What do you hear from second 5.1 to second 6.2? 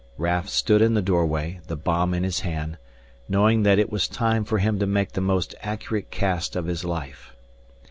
the most accurate